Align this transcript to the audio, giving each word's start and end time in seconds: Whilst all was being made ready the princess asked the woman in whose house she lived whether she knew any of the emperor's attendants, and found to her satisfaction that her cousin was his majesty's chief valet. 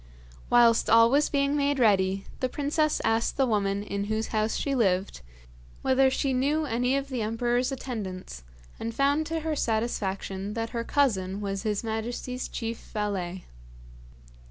Whilst 0.49 0.89
all 0.89 1.11
was 1.11 1.29
being 1.29 1.55
made 1.55 1.77
ready 1.77 2.25
the 2.39 2.49
princess 2.49 3.01
asked 3.05 3.37
the 3.37 3.45
woman 3.45 3.83
in 3.83 4.05
whose 4.05 4.29
house 4.29 4.55
she 4.55 4.73
lived 4.73 5.21
whether 5.83 6.09
she 6.09 6.33
knew 6.33 6.65
any 6.65 6.97
of 6.97 7.09
the 7.09 7.21
emperor's 7.21 7.71
attendants, 7.71 8.43
and 8.79 8.95
found 8.95 9.27
to 9.27 9.41
her 9.41 9.55
satisfaction 9.55 10.55
that 10.55 10.71
her 10.71 10.83
cousin 10.83 11.39
was 11.39 11.61
his 11.61 11.83
majesty's 11.83 12.47
chief 12.47 12.79
valet. 12.79 13.45